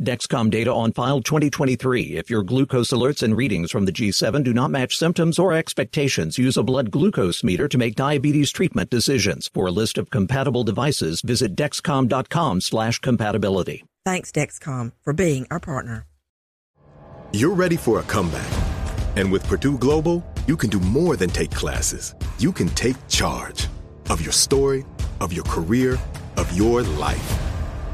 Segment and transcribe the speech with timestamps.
[0.00, 2.16] Dexcom data on file 2023.
[2.16, 6.38] If your glucose alerts and readings from the G7 do not match symptoms or expectations,
[6.38, 9.50] use a blood glucose meter to make diabetes treatment decisions.
[9.52, 13.84] For a list of compatible devices, visit dexcom.com slash compatibility.
[14.04, 16.06] Thanks, Dexcom, for being our partner.
[17.32, 18.48] You're ready for a comeback.
[19.16, 22.14] And with Purdue Global, you can do more than take classes.
[22.38, 23.66] You can take charge
[24.10, 24.84] of your story,
[25.20, 25.98] of your career,
[26.36, 27.42] of your life.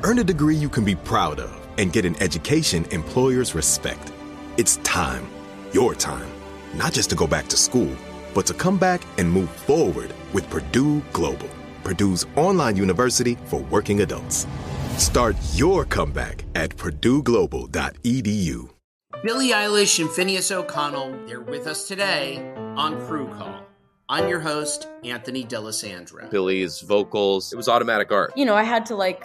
[0.02, 4.12] Earn a degree you can be proud of and get an education employers respect.
[4.56, 5.26] It's time,
[5.72, 6.28] your time,
[6.74, 7.92] not just to go back to school,
[8.34, 11.48] but to come back and move forward with Purdue Global,
[11.82, 14.46] Purdue's online university for working adults.
[14.98, 18.70] Start your comeback at purdueglobal.edu.
[19.22, 23.64] Billie Eilish and Finneas O'Connell, they're with us today on Crew Call.
[24.06, 26.28] I'm your host, Anthony D'Alessandro.
[26.28, 28.36] Billie's vocals, it was automatic art.
[28.36, 29.24] You know, I had to like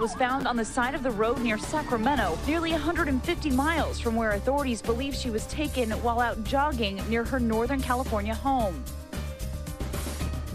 [0.00, 4.30] Was found on the side of the road near Sacramento, nearly 150 miles from where
[4.30, 8.82] authorities believe she was taken while out jogging near her Northern California home.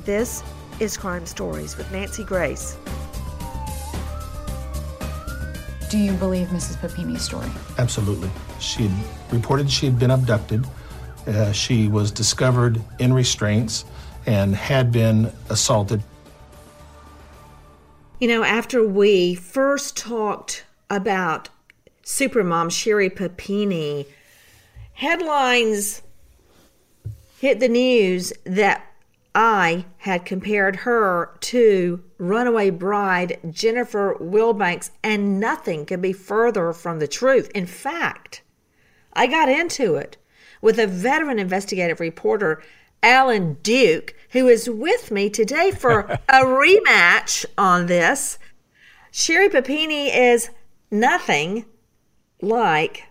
[0.04, 0.44] This
[0.80, 2.76] is Crime Stories with Nancy Grace.
[5.92, 6.78] Do you believe Mrs.
[6.78, 7.48] Papini's story?
[7.78, 8.32] Absolutely.
[8.60, 10.66] She had reported she had been abducted.
[11.28, 13.86] Uh, she was discovered in restraints
[14.26, 16.02] and had been assaulted.
[18.18, 21.50] You know, after we first talked about
[22.04, 24.06] Supermom Sherry Papini,
[24.94, 26.02] headlines
[27.40, 28.86] hit the news that
[29.34, 37.00] I had compared her to runaway bride Jennifer Wilbanks, and nothing could be further from
[37.00, 37.52] the truth.
[37.54, 38.44] In fact,
[39.12, 40.16] I got into it
[40.62, 42.64] with a veteran investigative reporter,
[43.02, 48.38] Alan Duke, who is with me today for a rematch on this.
[49.12, 50.50] Sherry Papini is
[50.92, 51.66] nothing
[52.42, 53.04] like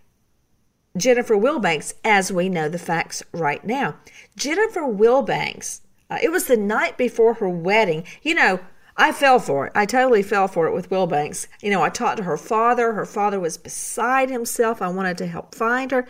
[0.96, 3.96] Jennifer Wilbanks as we know the facts right now.
[4.36, 5.80] Jennifer Wilbanks,
[6.10, 8.04] uh, it was the night before her wedding.
[8.22, 8.60] You know,
[8.96, 9.72] I fell for it.
[9.74, 11.48] I totally fell for it with Wilbanks.
[11.60, 12.92] You know, I talked to her father.
[12.92, 14.80] Her father was beside himself.
[14.80, 16.06] I wanted to help find her.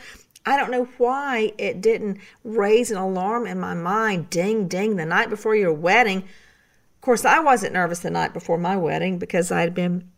[0.47, 4.31] I don't know why it didn't raise an alarm in my mind.
[4.31, 6.19] Ding, ding, the night before your wedding.
[6.19, 10.11] Of course, I wasn't nervous the night before my wedding because I had been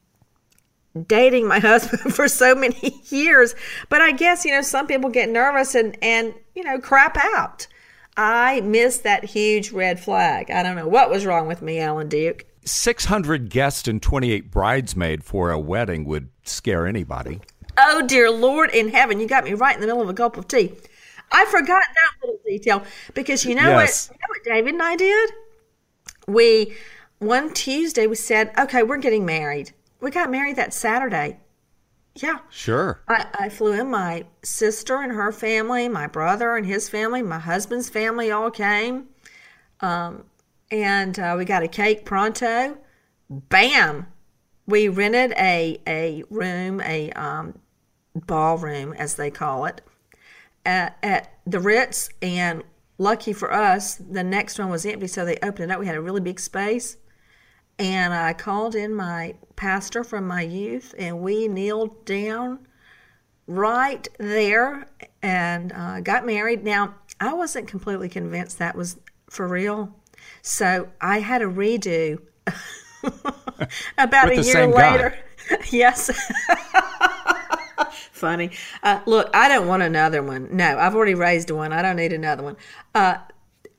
[1.06, 3.54] dating my husband for so many years.
[3.88, 7.66] But I guess, you know, some people get nervous and, and you know, crap out.
[8.16, 10.50] I missed that huge red flag.
[10.50, 12.46] I don't know what was wrong with me, Alan Duke.
[12.64, 17.40] 600 guests and 28 bridesmaids for a wedding would scare anybody.
[17.78, 20.36] Oh, dear Lord in heaven, you got me right in the middle of a gulp
[20.36, 20.72] of tea.
[21.32, 22.82] I forgot that little detail
[23.14, 24.08] because you know Yes.
[24.08, 24.16] what?
[24.16, 25.30] You know what David and I did?
[26.28, 26.74] We
[27.18, 29.72] one Tuesday we said, okay, we're getting married.
[30.00, 31.38] We got married that Saturday.
[32.14, 32.38] Yeah.
[32.50, 33.00] Sure.
[33.08, 37.38] I, I flew in my sister and her family, my brother and his family, my
[37.38, 39.08] husband's family all came.
[39.80, 40.24] Um,
[40.70, 42.78] and uh, we got a cake pronto.
[43.28, 44.06] Bam!
[44.66, 47.58] We rented a, a room, a um,
[48.26, 49.80] ballroom, as they call it,
[50.64, 52.62] at, at the Ritz, and
[52.98, 55.80] lucky for us, the next one was empty, so they opened it up.
[55.80, 56.96] We had a really big space.
[57.78, 62.66] And I called in my pastor from my youth, and we kneeled down
[63.46, 64.88] right there
[65.22, 66.64] and uh, got married.
[66.64, 68.96] Now, I wasn't completely convinced that was
[69.30, 69.94] for real.
[70.42, 72.20] So I had a redo
[73.98, 75.18] about a year later.
[75.70, 76.10] yes.
[78.12, 78.50] Funny.
[78.82, 80.48] Uh, look, I don't want another one.
[80.54, 81.72] No, I've already raised one.
[81.72, 82.56] I don't need another one.
[82.94, 83.16] Uh,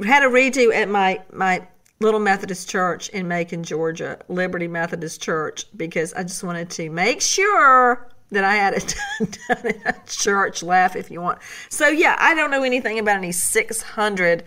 [0.06, 1.68] had a redo at my my
[2.00, 7.22] little Methodist church in Macon, Georgia, Liberty Methodist Church, because I just wanted to make
[7.22, 8.96] sure that I had it
[9.48, 10.62] done in a church.
[10.62, 11.40] Laugh if you want.
[11.70, 14.44] So yeah, I don't know anything about any six hundred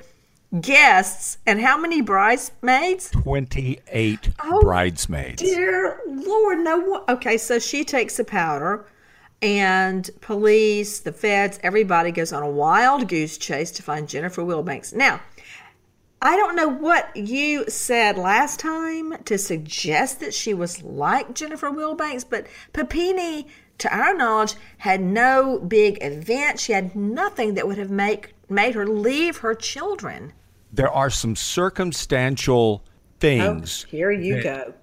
[0.61, 3.11] guests and how many bridesmaids?
[3.11, 5.43] 28 oh, bridesmaids.
[5.43, 7.05] Dear Lord, no.
[7.09, 8.85] Okay, so she takes the powder,
[9.43, 14.93] and police, the feds, everybody goes on a wild goose chase to find Jennifer Wilbanks.
[14.95, 15.21] Now,
[16.23, 21.71] I don't know what you said last time to suggest that she was like Jennifer
[21.71, 23.47] Wilbanks, but Papini,
[23.79, 26.61] to our knowledge, had no big event.
[26.61, 30.35] She had nothing that would have make, made her leave her children.
[30.71, 32.85] There are some circumstantial
[33.19, 33.87] things.
[33.87, 34.75] Oh, here you that, go.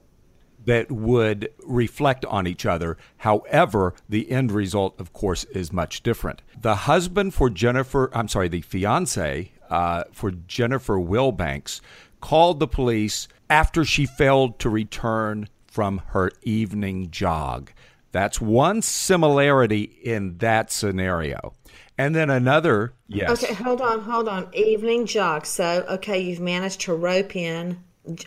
[0.68, 2.98] That would reflect on each other.
[3.18, 6.42] However, the end result, of course, is much different.
[6.60, 11.82] The husband for Jennifer, I'm sorry, the fiance uh, for Jennifer Wilbanks
[12.22, 17.72] called the police after she failed to return from her evening jog.
[18.12, 21.54] That's one similarity in that scenario.
[21.98, 23.44] And then another, yes.
[23.44, 24.50] Okay, hold on, hold on.
[24.54, 25.46] Evening jog.
[25.46, 27.84] So, okay, you've managed to rope in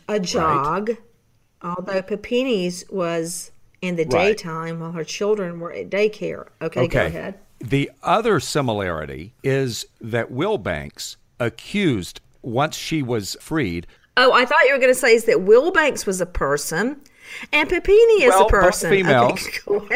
[0.09, 0.99] a jog, right.
[1.63, 3.53] Although Papini's was
[3.83, 4.37] in the right.
[4.37, 6.49] daytime while her children were at daycare.
[6.61, 7.39] Okay, okay, go ahead.
[7.61, 13.87] The other similarity is that Wilbanks accused once she was freed.
[14.17, 17.01] Oh, I thought you were going to say is that Wilbanks was a person
[17.53, 18.91] and Papini is well, a person.
[18.91, 19.47] Females.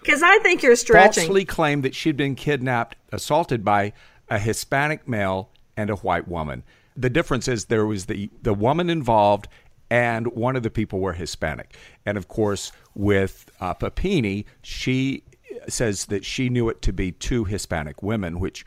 [0.00, 1.26] Because I think you're stretching.
[1.26, 3.92] Falsely claimed that she'd been kidnapped, assaulted by
[4.28, 6.64] a Hispanic male and a white woman.
[6.96, 9.46] The difference is there was the, the woman involved
[9.92, 11.76] and one of the people were Hispanic.
[12.06, 15.22] And of course, with uh, Papini, she
[15.68, 18.64] says that she knew it to be two Hispanic women, which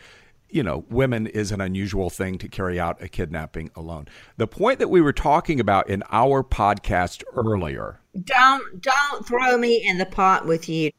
[0.52, 4.08] you know, women is an unusual thing to carry out a kidnapping alone.
[4.38, 8.00] The point that we were talking about in our podcast earlier.
[8.24, 10.92] Don't don't throw me in the pot with you.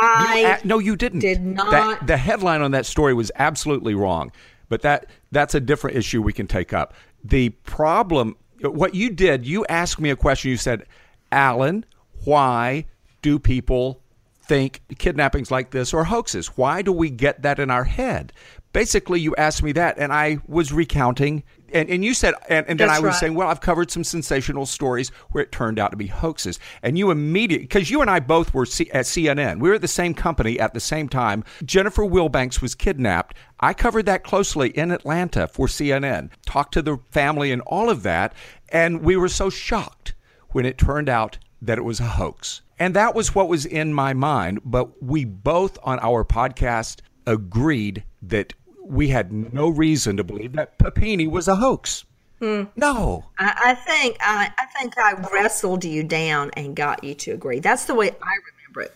[0.00, 1.18] I you, no, you didn't.
[1.18, 1.70] Did not.
[1.72, 4.30] That, the headline on that story was absolutely wrong,
[4.68, 6.94] but that that's a different issue we can take up.
[7.24, 10.50] The problem, what you did, you asked me a question.
[10.50, 10.86] You said,
[11.30, 11.84] "Alan,
[12.24, 12.86] why
[13.22, 14.00] do people
[14.42, 16.56] think kidnappings like this are hoaxes?
[16.56, 18.32] Why do we get that in our head?
[18.76, 21.42] basically you asked me that and I was recounting
[21.72, 23.20] and, and you said and, and then That's I was right.
[23.20, 26.58] saying, well, I've covered some sensational stories where it turned out to be hoaxes.
[26.82, 29.60] And you immediately because you and I both were C- at CNN.
[29.60, 31.44] We were at the same company at the same time.
[31.64, 33.36] Jennifer Wilbanks was kidnapped.
[33.60, 36.30] I covered that closely in Atlanta for CNN.
[36.44, 38.34] Talked to the family and all of that,
[38.68, 40.14] and we were so shocked
[40.50, 42.62] when it turned out that it was a hoax.
[42.78, 48.04] And that was what was in my mind, but we both on our podcast agreed
[48.22, 48.52] that
[48.88, 52.04] we had no reason to believe that Papini was a hoax.
[52.40, 52.68] Mm.
[52.76, 57.30] No, I, I think I, I think I wrestled you down and got you to
[57.32, 57.60] agree.
[57.60, 58.94] That's the way I remember it.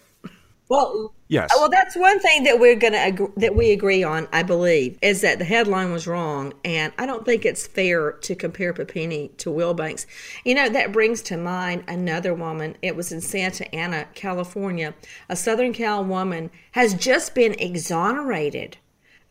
[0.69, 1.51] Well, yes.
[1.57, 4.29] Well, that's one thing that we're gonna agree, that we agree on.
[4.31, 8.35] I believe is that the headline was wrong, and I don't think it's fair to
[8.35, 10.05] compare Papini to Wilbanks.
[10.45, 12.77] You know that brings to mind another woman.
[12.83, 14.95] It was in Santa Ana, California.
[15.31, 18.77] A Southern Cal woman has just been exonerated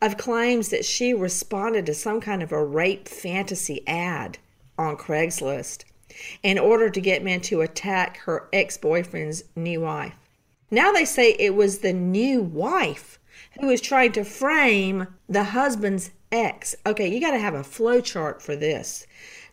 [0.01, 4.37] of claims that she responded to some kind of a rape fantasy ad
[4.77, 5.83] on Craigslist
[6.41, 10.13] in order to get men to attack her ex boyfriend's new wife.
[10.71, 13.19] Now they say it was the new wife
[13.59, 16.75] who was trying to frame the husband's ex.
[16.85, 19.05] Okay, you got to have a flow chart for this.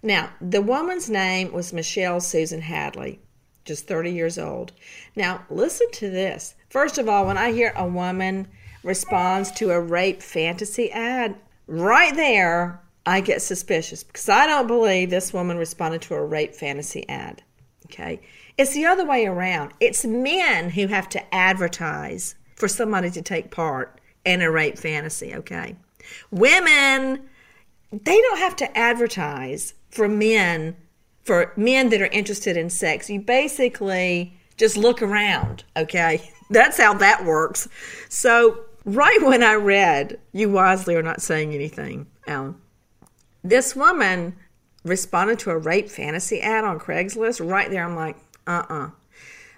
[0.03, 3.19] Now, the woman's name was Michelle Susan Hadley,
[3.65, 4.73] just 30 years old.
[5.17, 6.55] Now, listen to this.
[6.69, 8.47] First of all, when I hear a woman
[8.87, 11.35] responds to a rape fantasy ad,
[11.67, 16.55] right there, I get suspicious because I don't believe this woman responded to a rape
[16.55, 17.43] fantasy ad.
[17.87, 18.21] Okay.
[18.57, 19.73] It's the other way around.
[19.81, 25.35] It's men who have to advertise for somebody to take part in a rape fantasy.
[25.35, 25.77] Okay.
[26.31, 27.29] Women,
[27.93, 30.77] they don't have to advertise for men,
[31.25, 33.11] for men that are interested in sex.
[33.11, 35.65] You basically just look around.
[35.77, 36.31] Okay.
[36.51, 37.69] That's how that works.
[38.09, 42.55] So right when I read, you wisely are not saying anything, Alan.
[43.45, 44.35] This woman
[44.85, 47.47] responded to a rape fantasy ad on Craigslist.
[47.47, 48.17] Right there, I'm like,
[48.47, 48.87] uh uh-uh.
[48.87, 48.91] uh.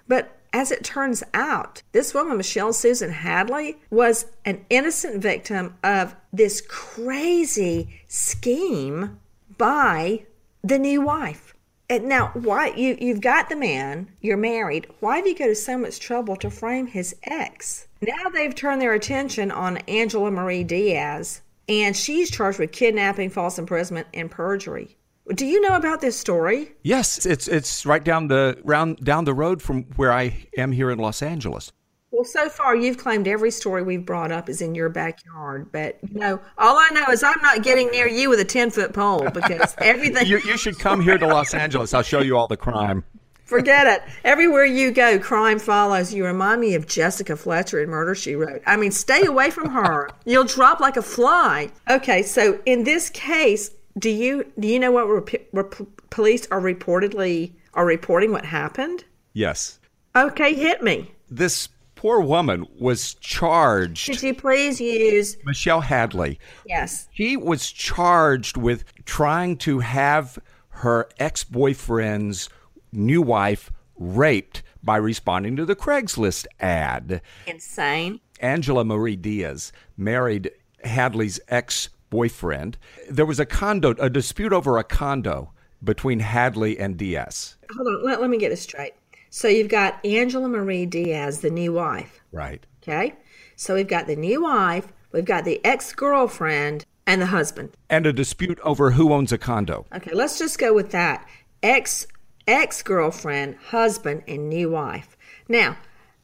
[0.07, 6.15] But as it turns out, this woman, Michelle Susan Hadley, was an innocent victim of
[6.33, 9.19] this crazy scheme
[9.57, 10.25] by
[10.63, 11.48] the new wife.
[11.91, 14.87] And now, why you you've got the man, you're married.
[14.99, 17.87] Why do you go to so much trouble to frame his ex?
[18.01, 23.57] Now they've turned their attention on Angela Marie Diaz, and she's charged with kidnapping, false
[23.57, 24.97] imprisonment, and perjury.
[25.33, 26.71] Do you know about this story?
[26.83, 30.91] Yes, it's it's right down the round down the road from where I am here
[30.91, 31.71] in Los Angeles.
[32.11, 35.99] Well, so far you've claimed every story we've brought up is in your backyard, but
[36.11, 38.93] you know, all I know is I'm not getting near you with a ten foot
[38.93, 40.25] pole because everything.
[40.25, 41.93] you, you should come here to Los Angeles.
[41.93, 43.03] I'll show you all the crime.
[43.45, 44.03] Forget it.
[44.23, 46.13] Everywhere you go, crime follows.
[46.13, 48.61] You remind me of Jessica Fletcher in Murder She Wrote.
[48.67, 50.09] I mean, stay away from her.
[50.25, 51.71] You'll drop like a fly.
[51.89, 56.61] Okay, so in this case, do you do you know what rep- rep- police are
[56.61, 59.03] reportedly are reporting what happened?
[59.33, 59.79] Yes.
[60.15, 61.11] Okay, hit me.
[61.29, 64.05] This poor woman was charged.
[64.05, 66.39] Could you please use Michelle Hadley?
[66.65, 67.09] Yes.
[67.11, 70.39] She was charged with trying to have
[70.69, 72.47] her ex boyfriend's
[72.93, 77.21] new wife raped by responding to the Craigslist ad.
[77.45, 78.21] Insane.
[78.39, 80.51] Angela Marie Diaz married
[80.85, 82.77] Hadley's ex boyfriend.
[83.09, 85.51] There was a condo, a dispute over a condo
[85.83, 87.57] between Hadley and Diaz.
[87.75, 88.93] Hold on, let, let me get this straight.
[89.29, 92.19] So you've got Angela Marie Diaz, the new wife.
[92.31, 92.65] Right.
[92.83, 93.15] Okay.
[93.55, 97.71] So we've got the new wife, we've got the ex girlfriend, and the husband.
[97.89, 99.85] And a dispute over who owns a condo.
[99.93, 101.27] Okay, let's just go with that.
[101.63, 102.07] Ex
[102.47, 105.17] ex girlfriend, husband, and new wife.
[105.47, 105.77] Now,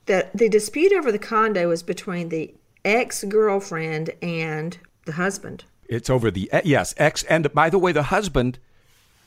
[0.06, 5.66] the the dispute over the condo is between the ex girlfriend and the husband.
[5.90, 7.24] It's over the yes ex.
[7.24, 8.60] And by the way, the husband,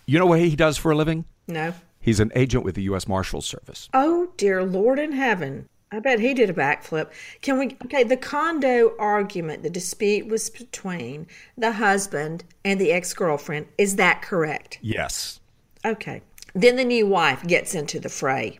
[0.06, 1.24] you know what he does for a living?
[1.46, 1.74] No.
[2.08, 3.06] He's an agent with the U.S.
[3.06, 3.90] Marshals Service.
[3.92, 5.68] Oh, dear Lord in heaven.
[5.92, 7.10] I bet he did a backflip.
[7.42, 7.76] Can we?
[7.84, 11.26] Okay, the condo argument, the dispute was between
[11.58, 13.66] the husband and the ex girlfriend.
[13.76, 14.78] Is that correct?
[14.80, 15.40] Yes.
[15.84, 16.22] Okay.
[16.54, 18.58] Then the new wife gets into the fray.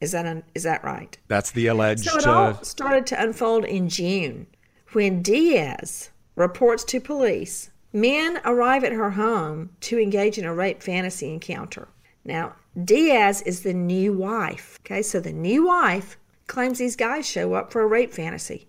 [0.00, 1.18] Is that un, is that right?
[1.26, 2.04] That's the alleged.
[2.04, 4.46] So it all uh, started to unfold in June
[4.92, 7.72] when Diaz reports to police.
[7.92, 11.88] Men arrive at her home to engage in a rape fantasy encounter.
[12.24, 14.80] Now, Diaz is the new wife.
[14.82, 16.16] Okay, so the new wife
[16.46, 18.68] claims these guys show up for a rape fantasy.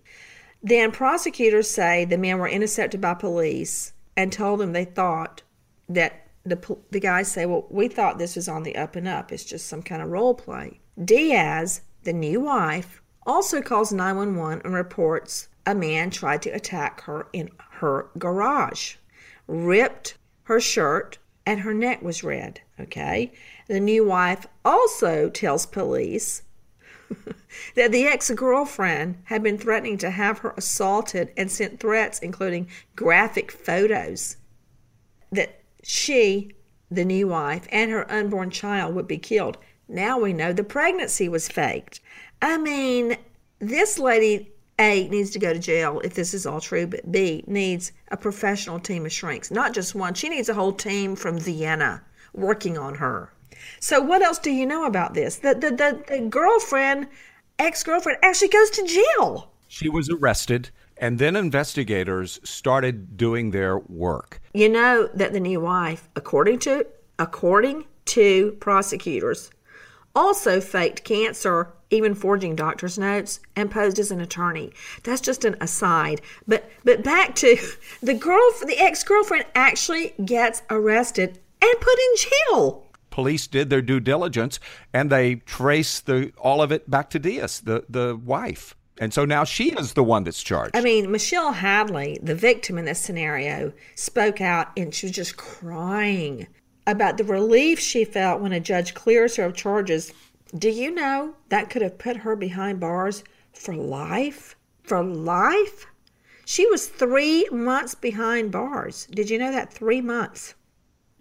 [0.62, 5.42] Then prosecutors say the men were intercepted by police and told them they thought
[5.88, 9.32] that the, the guys say, Well, we thought this was on the up and up.
[9.32, 10.80] It's just some kind of role play.
[11.02, 17.26] Diaz, the new wife, also calls 911 and reports a man tried to attack her
[17.32, 18.94] in her garage,
[19.48, 22.60] ripped her shirt, and her neck was red.
[22.78, 23.32] Okay.
[23.68, 26.42] The new wife also tells police
[27.74, 32.68] that the ex girlfriend had been threatening to have her assaulted and sent threats, including
[32.94, 34.36] graphic photos,
[35.32, 36.52] that she,
[36.90, 39.56] the new wife, and her unborn child would be killed.
[39.88, 42.00] Now we know the pregnancy was faked.
[42.42, 43.16] I mean,
[43.58, 47.42] this lady a needs to go to jail if this is all true, but B
[47.46, 50.12] needs a professional team of shrinks, not just one.
[50.12, 52.02] She needs a whole team from Vienna
[52.36, 53.32] working on her.
[53.80, 55.36] So, what else do you know about this?
[55.36, 57.08] The the the, the girlfriend,
[57.58, 59.50] ex girlfriend, actually goes to jail.
[59.68, 64.40] She was arrested, and then investigators started doing their work.
[64.54, 66.86] You know that the new wife, according to
[67.18, 69.50] according to prosecutors,
[70.14, 74.72] also faked cancer even forging doctor's notes and posed as an attorney.
[75.04, 76.20] That's just an aside.
[76.46, 77.56] But but back to
[78.02, 81.38] the girl the ex-girlfriend actually gets arrested
[81.70, 82.86] and put in jail.
[83.10, 84.60] Police did their due diligence
[84.92, 88.74] and they traced the all of it back to Diaz, the the wife.
[88.98, 90.74] And so now she is the one that's charged.
[90.74, 95.36] I mean, Michelle Hadley, the victim in this scenario, spoke out and she was just
[95.36, 96.46] crying
[96.86, 100.12] about the relief she felt when a judge clears her of charges
[100.56, 104.54] do you know that could have put her behind bars for life?
[104.84, 105.86] For life?
[106.44, 109.06] She was three months behind bars.
[109.10, 109.72] Did you know that?
[109.72, 110.54] Three months.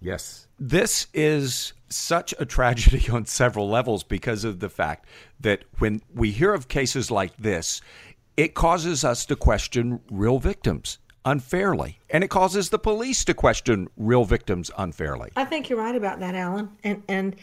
[0.05, 0.47] Yes.
[0.59, 5.07] This is such a tragedy on several levels because of the fact
[5.39, 7.81] that when we hear of cases like this,
[8.37, 11.99] it causes us to question real victims unfairly.
[12.11, 15.31] And it causes the police to question real victims unfairly.
[15.35, 16.69] I think you're right about that, Alan.
[16.83, 17.35] And and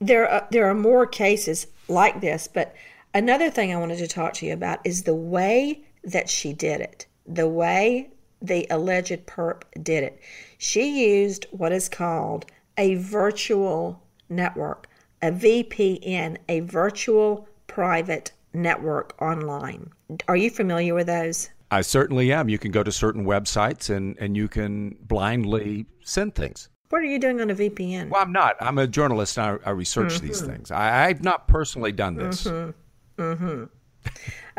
[0.00, 2.74] there are, there are more cases like this, but
[3.14, 6.80] another thing I wanted to talk to you about is the way that she did
[6.80, 7.06] it.
[7.28, 8.10] The way
[8.42, 10.20] the alleged perp did it.
[10.58, 12.46] She used what is called
[12.76, 14.88] a virtual network,
[15.22, 19.90] a VPN, a virtual private network online.
[20.28, 21.50] Are you familiar with those?
[21.70, 22.48] I certainly am.
[22.48, 26.68] You can go to certain websites and, and you can blindly send things.
[26.90, 28.10] What are you doing on a VPN?
[28.10, 28.56] Well, I'm not.
[28.60, 30.26] I'm a journalist and I, I research mm-hmm.
[30.26, 30.70] these things.
[30.70, 32.44] I, have not personally done this.
[32.44, 33.22] Mm-hmm.
[33.22, 33.64] Mm-hmm.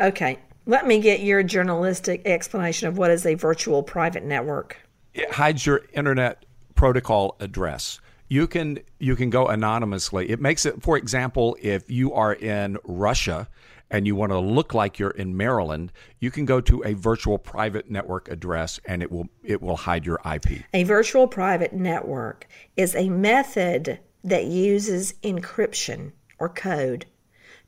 [0.00, 0.40] okay.
[0.66, 4.78] Let me get your journalistic explanation of what is a virtual private network.
[5.12, 8.00] It hides your internet protocol address.
[8.28, 10.30] You can you can go anonymously.
[10.30, 13.46] It makes it for example, if you are in Russia
[13.90, 17.36] and you want to look like you're in Maryland, you can go to a virtual
[17.36, 20.62] private network address and it will it will hide your IP.
[20.72, 27.04] A virtual private network is a method that uses encryption or code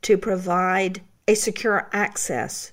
[0.01, 2.73] to provide a secure access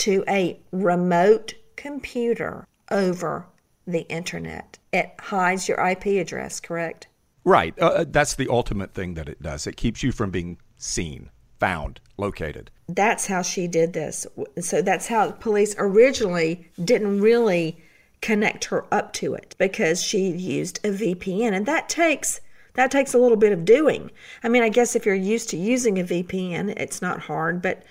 [0.00, 3.46] to a remote computer over
[3.86, 4.78] the internet.
[4.92, 7.06] It hides your IP address, correct?
[7.44, 7.74] Right.
[7.80, 9.66] Uh, uh, that's the ultimate thing that it does.
[9.66, 12.70] It keeps you from being seen found, located.
[12.88, 14.26] That's how she did this.
[14.60, 17.78] So that's how police originally didn't really
[18.22, 22.40] connect her up to it because she used a VPN and that takes
[22.74, 24.10] that takes a little bit of doing.
[24.44, 27.82] I mean, I guess if you're used to using a VPN, it's not hard, but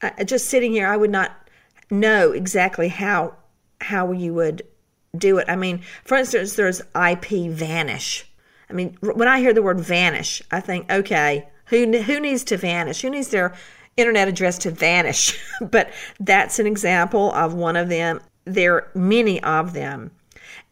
[0.00, 1.41] uh, just sitting here I would not
[1.92, 3.36] know exactly how
[3.80, 4.62] how you would
[5.16, 5.48] do it.
[5.48, 8.24] I mean, for instance, there's IP vanish.
[8.70, 12.56] I mean, when I hear the word vanish, I think, okay, who who needs to
[12.56, 13.02] vanish?
[13.02, 13.54] Who needs their
[13.96, 15.38] internet address to vanish?
[15.60, 18.20] but that's an example of one of them.
[18.44, 20.10] There are many of them,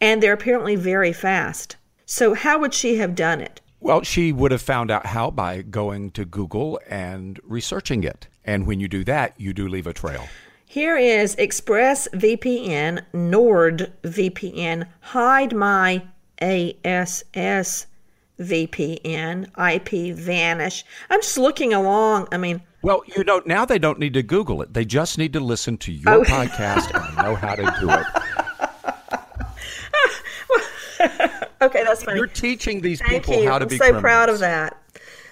[0.01, 1.77] and they're apparently very fast.
[2.05, 3.61] So how would she have done it?
[3.79, 8.27] Well, she would have found out how by going to Google and researching it.
[8.43, 10.27] And when you do that, you do leave a trail.
[10.71, 16.01] Here is ExpressVPN, NordVPN, Hide My
[16.41, 17.87] ASS
[18.39, 20.85] VPN, IP vanish.
[21.09, 22.29] I'm just looking along.
[22.31, 24.73] I mean, well, you know, now they don't need to Google it.
[24.73, 26.23] They just need to listen to your oh.
[26.25, 28.05] podcast and know how to do it.
[31.63, 32.17] okay, that's funny.
[32.17, 33.49] You're teaching these Thank people you.
[33.49, 34.01] how to be I'm so criminals.
[34.03, 34.81] proud of that.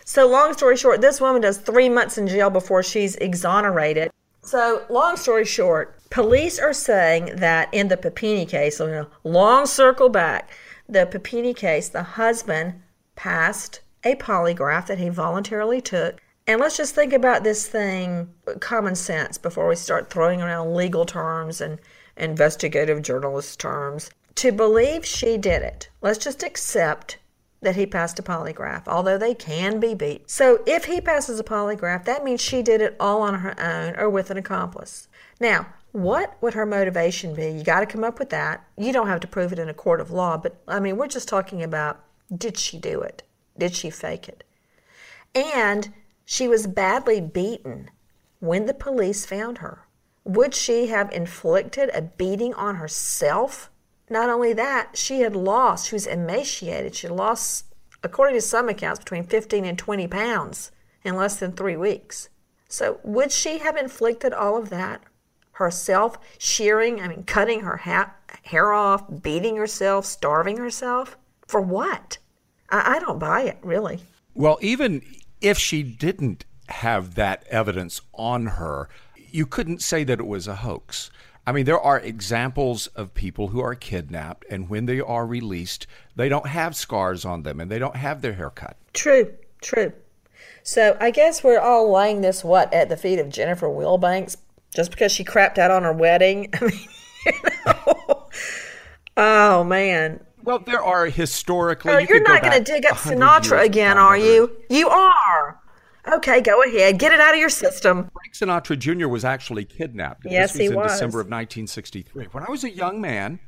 [0.03, 4.11] So, long story short, this woman does three months in jail before she's exonerated.
[4.49, 9.67] So, long story short, police are saying that in the Papini case, so know, long
[9.67, 10.49] circle back,
[10.87, 12.81] the Papini case, the husband
[13.15, 16.19] passed a polygraph that he voluntarily took.
[16.47, 21.05] And let's just think about this thing common sense before we start throwing around legal
[21.05, 21.77] terms and
[22.17, 24.09] investigative journalist terms.
[24.33, 27.18] To believe she did it, let's just accept
[27.61, 30.29] that he passed a polygraph, although they can be beat.
[30.29, 33.95] So if he passes a polygraph, that means she did it all on her own
[33.97, 35.07] or with an accomplice.
[35.39, 37.49] Now, what would her motivation be?
[37.49, 38.65] You got to come up with that.
[38.77, 41.07] You don't have to prove it in a court of law, but I mean, we're
[41.07, 42.03] just talking about
[42.35, 43.23] did she do it?
[43.57, 44.43] Did she fake it?
[45.33, 45.93] And
[46.25, 47.89] she was badly beaten
[48.39, 49.87] when the police found her.
[50.23, 53.71] Would she have inflicted a beating on herself?
[54.09, 56.95] Not only that, she had lost, she was emaciated.
[56.95, 57.65] She lost,
[58.03, 60.71] according to some accounts, between 15 and 20 pounds
[61.03, 62.29] in less than three weeks.
[62.67, 65.01] So, would she have inflicted all of that
[65.53, 71.17] herself, shearing, I mean, cutting her ha- hair off, beating herself, starving herself?
[71.47, 72.17] For what?
[72.69, 73.99] I, I don't buy it, really.
[74.33, 75.01] Well, even
[75.41, 78.87] if she didn't have that evidence on her,
[79.31, 81.11] you couldn't say that it was a hoax.
[81.49, 85.87] I mean, there are examples of people who are kidnapped, and when they are released,
[86.15, 88.77] they don't have scars on them and they don't have their hair cut.
[88.93, 89.91] True, true.
[90.61, 94.37] So I guess we're all laying this what at the feet of Jennifer Wilbanks
[94.75, 96.53] just because she crapped out on her wedding.
[96.61, 96.79] I mean,
[97.25, 97.31] you
[97.65, 98.27] know.
[99.17, 101.91] oh man, well, there are historically.
[101.91, 104.55] Oh, you are not going to dig up Sinatra again, are you?
[104.69, 105.58] You are.
[106.13, 106.97] Okay, go ahead.
[106.97, 108.09] Get it out of your system.
[108.13, 109.07] Frank Sinatra Jr.
[109.07, 110.25] was actually kidnapped.
[110.25, 110.91] Yes, was he in was.
[110.91, 112.27] December of 1963.
[112.31, 113.39] When I was a young man,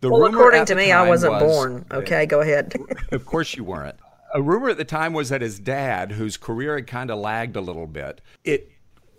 [0.00, 1.86] the well, rumor according to me, I was, wasn't born.
[1.90, 2.74] Okay, go ahead.
[3.12, 3.96] of course, you weren't.
[4.34, 7.56] A rumor at the time was that his dad, whose career had kind of lagged
[7.56, 8.72] a little bit, it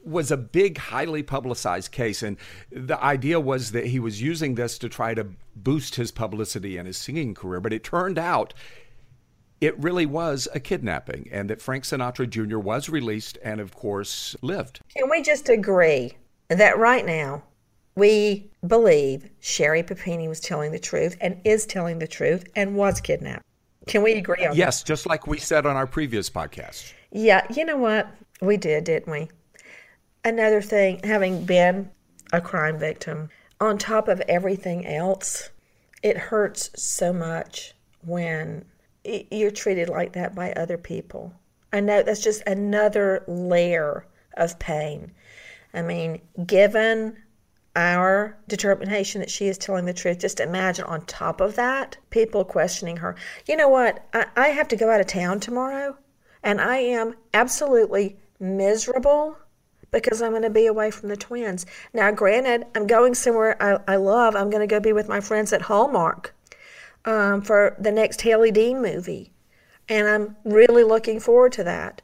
[0.03, 2.23] was a big, highly publicized case.
[2.23, 2.37] And
[2.71, 6.87] the idea was that he was using this to try to boost his publicity and
[6.87, 7.61] his singing career.
[7.61, 8.53] But it turned out
[9.61, 12.57] it really was a kidnapping and that Frank Sinatra Jr.
[12.57, 14.81] was released and, of course, lived.
[14.95, 16.13] Can we just agree
[16.49, 17.43] that right now
[17.95, 22.99] we believe Sherry Papini was telling the truth and is telling the truth and was
[22.99, 23.43] kidnapped?
[23.87, 24.57] Can we agree on that?
[24.57, 24.87] yes, that?
[24.87, 26.93] just like we said on our previous podcast.
[27.11, 28.07] Yeah, you know what?
[28.41, 29.29] We did, didn't we?
[30.25, 31.89] Another thing, having been
[32.31, 35.49] a crime victim, on top of everything else,
[36.01, 37.73] it hurts so much
[38.05, 38.65] when
[39.03, 41.33] you're treated like that by other people.
[41.71, 45.11] I know that's just another layer of pain.
[45.73, 47.17] I mean, given
[47.75, 52.45] our determination that she is telling the truth, just imagine on top of that, people
[52.45, 53.15] questioning her.
[53.47, 54.05] You know what?
[54.13, 55.97] I, I have to go out of town tomorrow,
[56.43, 59.37] and I am absolutely miserable
[59.89, 61.65] because I'm going to be away from the twins.
[61.93, 64.35] Now, granted, I'm going somewhere I, I love.
[64.35, 66.32] I'm going to go be with my friends at Hallmark
[67.05, 69.31] um, for the next Hailey Dean movie.
[69.89, 72.01] And I'm really looking forward to that.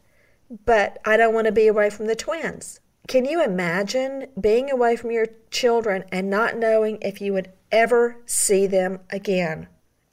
[0.66, 2.80] But I don't want to be away from the twins.
[3.08, 8.18] Can you imagine being away from your children and not knowing if you would ever
[8.26, 9.68] see them again?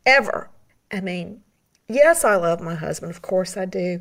[0.05, 0.51] Ever.
[0.91, 1.43] I mean,
[1.89, 3.11] yes, I love my husband.
[3.11, 4.01] Of course I do.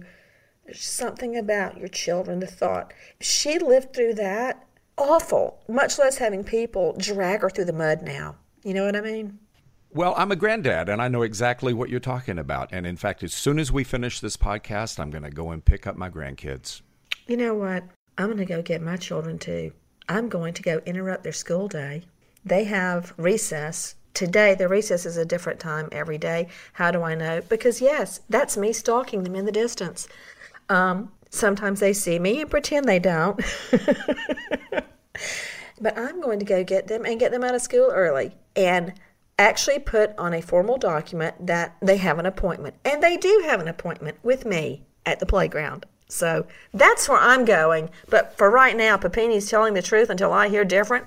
[0.66, 2.94] There's something about your children, the thought.
[3.22, 4.66] She lived through that,
[4.98, 8.38] awful, much less having people drag her through the mud now.
[8.64, 9.40] You know what I mean?
[9.96, 12.68] Well, I'm a granddad and I know exactly what you're talking about.
[12.74, 15.64] And in fact, as soon as we finish this podcast, I'm going to go and
[15.64, 16.82] pick up my grandkids.
[17.28, 17.86] You know what?
[18.18, 19.72] I'm going to go get my children too.
[20.10, 22.04] I'm going to go interrupt their school day.
[22.44, 23.96] They have recess.
[24.14, 26.50] Today, the recess is a different time every day.
[26.74, 27.40] How do I know?
[27.48, 30.10] Because, yes, that's me stalking them in the distance.
[30.68, 33.40] Um, sometimes they see me and pretend they don't.
[35.80, 38.34] but I'm going to go get them and get them out of school early.
[38.58, 38.94] And
[39.38, 42.76] actually put on a formal document that they have an appointment.
[42.86, 45.86] And they do have an appointment with me at the playground.
[46.08, 47.90] So that's where I'm going.
[48.10, 51.06] But for right now, Papini's telling the truth until I hear different.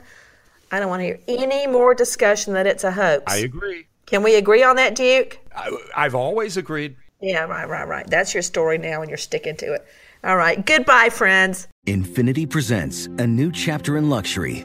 [0.70, 3.32] I don't want to hear any more discussion that it's a hoax.
[3.32, 3.86] I agree.
[4.06, 5.38] Can we agree on that, Duke?
[5.54, 6.96] I, I've always agreed.
[7.20, 8.06] Yeah, right, right, right.
[8.06, 9.86] That's your story now, and you're sticking to it.
[10.24, 10.64] All right.
[10.64, 11.68] Goodbye, friends.
[11.86, 14.64] Infiniti presents a new chapter in luxury